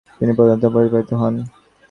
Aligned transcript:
তিনি 0.11 0.31
প্রধানত 0.37 0.63
প্রতিপালিত 0.73 1.11
হন। 1.13 1.33